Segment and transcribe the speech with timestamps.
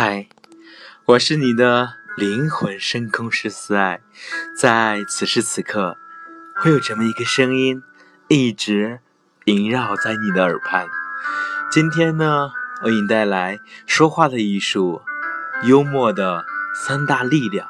[0.00, 0.28] 嗨，
[1.06, 4.00] 我是你的灵魂深空师思爱，
[4.56, 5.96] 在此时此刻，
[6.54, 7.82] 会有这么一个声音
[8.28, 9.00] 一直
[9.46, 10.86] 萦绕在你的耳畔。
[11.72, 12.52] 今天呢，
[12.84, 13.58] 我给你带来
[13.88, 15.02] 说话的艺术，
[15.64, 16.44] 幽默的
[16.86, 17.68] 三大力量。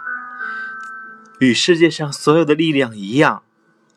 [1.39, 3.43] 与世界上所有的力量一样，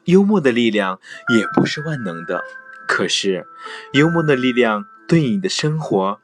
[0.05, 1.01] 幽默的力量
[1.35, 2.45] 也不是万能的。
[2.87, 3.45] 可是，
[3.91, 6.21] 幽默的力量对你的生活。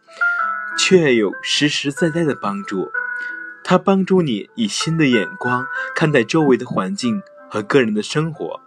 [0.77, 2.91] 却有实实在在的帮助，
[3.63, 8.61] 它帮助你以新的眼光看待周围的环境和个人的生活，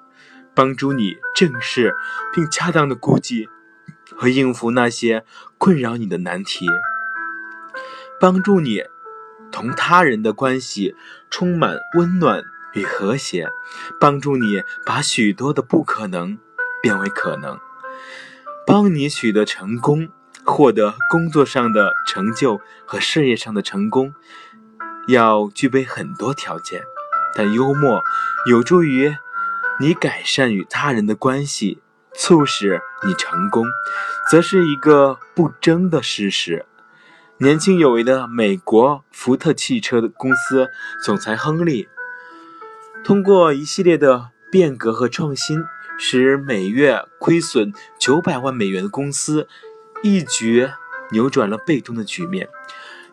[0.55, 1.95] 帮助你正视
[2.35, 3.49] 并恰当的估计
[4.15, 5.25] 和应付那些
[5.57, 6.67] 困扰你的难题，
[8.21, 8.83] 帮助你
[9.51, 10.95] 同他人的关系
[11.31, 13.49] 充满温暖与和谐，
[13.99, 16.39] 帮助你把许多的不可能
[16.83, 17.59] 变为可能，
[18.67, 20.11] 帮你取得成功。
[20.45, 24.15] 获得工作上的成就和事业上的成功，
[25.07, 26.83] 要具备很多条件，
[27.35, 28.03] 但幽默
[28.49, 29.15] 有助于
[29.79, 31.81] 你改善与他人的关系，
[32.15, 33.67] 促使你成功，
[34.31, 36.67] 则是一个不争的事实。
[37.39, 40.69] 年轻有为的美国福特汽车的公司
[41.03, 41.89] 总裁亨利，
[43.03, 45.65] 通过一系列的变革和创新，
[45.99, 49.49] 使每月亏损九百万美元的公司。
[50.03, 50.71] 一举
[51.11, 52.49] 扭转了被动的局面。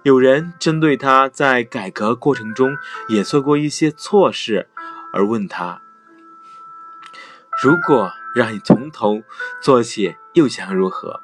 [0.04, 2.78] 有人针对他在改革过程中
[3.10, 4.70] 也做过一些错事，
[5.12, 5.82] 而问他
[7.62, 9.24] ：“如果让你从头
[9.62, 11.20] 做起，又将如何？”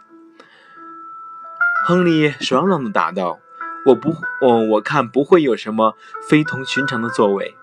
[1.86, 3.40] 亨利爽朗地答道
[3.88, 5.96] ：“我不，我我看不会有什么
[6.28, 7.56] 非同寻常的作为。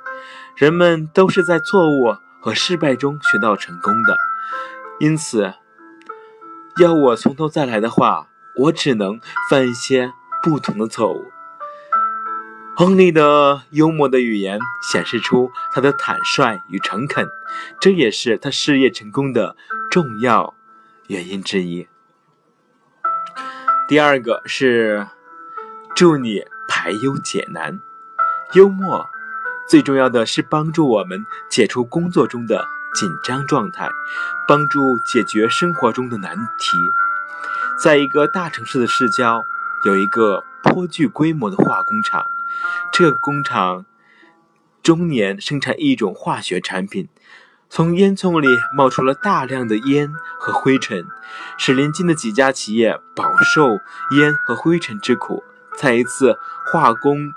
[0.57, 4.17] 人们都是在错误和失败中学到成功的，
[5.01, 5.53] 因此。”
[6.81, 11.31] 要我从头再来的话，我只能犯一些不同的错误。
[12.75, 14.59] 亨利的幽默的语言
[14.91, 17.29] 显示出他的坦率与诚恳，
[17.79, 19.55] 这也是他事业成功的
[19.91, 20.55] 重要
[21.09, 21.87] 原因之一。
[23.87, 25.07] 第二个是
[25.95, 27.79] 助你排忧解难。
[28.55, 29.07] 幽默
[29.69, 32.67] 最重要的是帮助我们解除工作中的。
[32.95, 33.89] 紧张状态，
[34.49, 36.77] 帮助解决生活中的难题。
[37.83, 39.43] 在一个大城市的市郊，
[39.85, 42.25] 有一个颇具规模的化工厂。
[42.93, 43.87] 这个工厂
[44.83, 47.09] 终年生产一种化学产品，
[47.71, 51.07] 从烟囱里冒出了大量的烟和灰尘，
[51.57, 53.79] 使邻近的几家企业饱受
[54.19, 55.43] 烟和灰尘之苦。
[55.79, 57.33] 在一次化工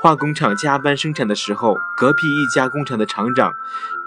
[0.00, 3.52] 化工厂加班生产的时候，隔壁一家工厂的厂长。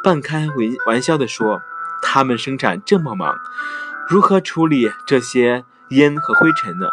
[0.02, 0.56] 半开玩
[0.88, 1.62] 玩笑地说
[2.02, 3.38] ：“他们生产这么忙，
[4.07, 6.88] 如何处理这些烟和灰尘呢？”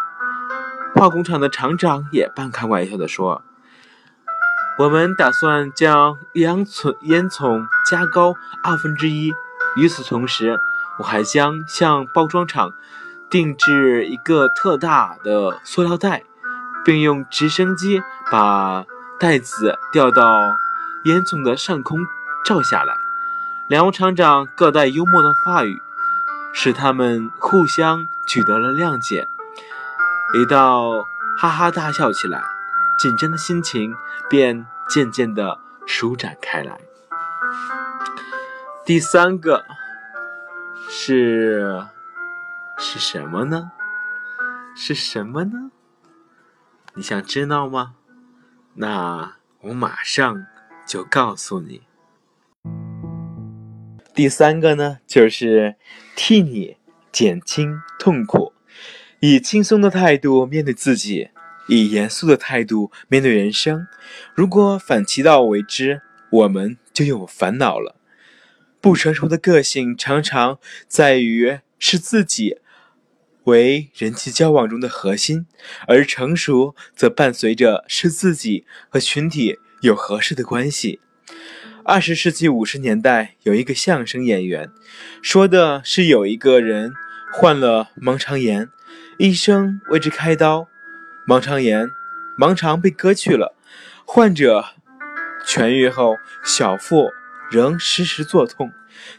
[0.93, 3.41] 化工厂的厂长也半开玩笑地说
[4.77, 9.33] ：“我们打算将烟囱烟囱加高二分之一。
[9.77, 10.59] 与此同时，
[10.99, 12.73] 我还将向包装厂
[13.29, 16.25] 定制一个特大的塑料袋，
[16.83, 18.85] 并用直升机把
[19.19, 20.57] 袋子吊到
[21.03, 21.99] 烟囱的上空。”
[22.45, 22.95] 照下来，
[23.67, 25.81] 两位厂长各带幽默的话语，
[26.53, 29.27] 使他们互相取得了谅解。
[30.33, 31.05] 一道
[31.37, 32.41] 哈哈大笑起来，
[32.97, 33.93] 紧张的心情
[34.29, 36.79] 便渐渐的舒展开来。
[38.85, 39.65] 第三个
[40.87, 41.85] 是
[42.77, 43.71] 是什么呢？
[44.75, 45.71] 是什么呢？
[46.93, 47.95] 你想知道吗？
[48.75, 50.45] 那我马上
[50.87, 51.81] 就告诉你。
[54.13, 55.75] 第三个呢，就是
[56.15, 56.77] 替你
[57.11, 58.53] 减轻痛苦，
[59.19, 61.29] 以轻松的态度面对自己，
[61.67, 63.87] 以严肃的态度面对人生。
[64.35, 67.95] 如果反其道为之，我们就有烦恼了。
[68.81, 72.59] 不成熟的个性常常在于是自己
[73.45, 75.45] 为人际交往中的核心，
[75.87, 80.99] 而成熟则伴随着是自己和群体有合适的关系。
[81.83, 84.69] 二十世纪五十年代，有一个相声演员，
[85.21, 86.93] 说的是有一个人
[87.33, 88.69] 患了盲肠炎，
[89.17, 90.67] 医生为之开刀，
[91.27, 91.89] 盲肠炎
[92.37, 93.55] 盲肠被割去了，
[94.05, 94.65] 患者
[95.47, 97.09] 痊愈后，小腹
[97.49, 98.71] 仍时时作痛，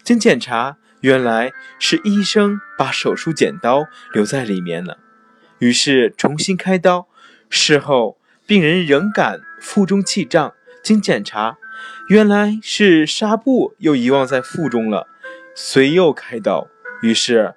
[0.04, 4.98] 经检查，原来是医生把手术剪刀留在里面了，
[5.58, 7.08] 于是重新开刀，
[7.48, 10.52] 事后病人仍感腹中气胀，
[10.82, 11.56] 经检查。
[12.08, 15.06] 原来是纱布又遗忘在腹中了，
[15.54, 16.68] 遂又开刀。
[17.02, 17.54] 于是，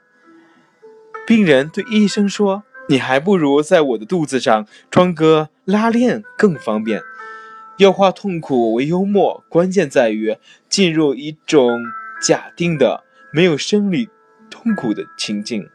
[1.27, 7.01] 病人对医生说：“你还不如在我的肚子上装个拉链更方便。
[7.77, 10.37] 要化痛苦为幽默，关键在于
[10.69, 11.81] 进入一种
[12.21, 14.09] 假定的没有生理
[14.49, 15.67] 痛苦的情境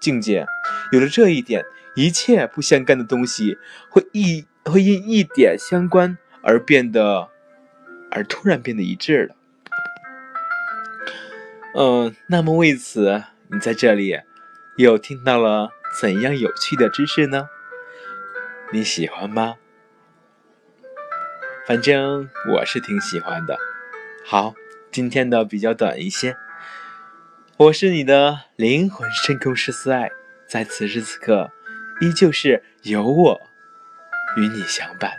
[0.00, 0.46] 境界。
[0.90, 1.64] 有了这一点，
[1.94, 3.58] 一切不相干的东西
[3.90, 7.28] 会一会因一点相关而变得，
[8.10, 9.36] 而突然变得一致了。
[11.76, 14.20] 嗯，那么为此，你在这里
[14.76, 15.70] 又听到了
[16.00, 17.48] 怎样有趣的知识呢？
[18.72, 19.56] 你喜欢吗？
[21.66, 23.58] 反正我是挺喜欢的。
[24.24, 24.54] 好，
[24.90, 26.36] 今天的比较短一些。
[27.56, 30.10] 我是你的灵魂深空十四爱，
[30.48, 31.52] 在此时此刻，
[32.00, 33.40] 依旧是有我
[34.36, 35.12] 与你相伴。